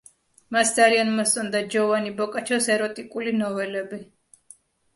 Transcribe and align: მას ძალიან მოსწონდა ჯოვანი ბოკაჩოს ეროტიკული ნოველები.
მას 0.55 0.71
ძალიან 0.77 1.11
მოსწონდა 1.17 1.61
ჯოვანი 1.75 2.15
ბოკაჩოს 2.23 2.73
ეროტიკული 2.79 3.37
ნოველები. 3.39 4.05